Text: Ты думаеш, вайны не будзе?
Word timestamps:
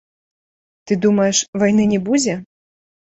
Ты 0.87 0.97
думаеш, 1.05 1.41
вайны 1.65 1.83
не 1.95 1.99
будзе? 2.09 2.33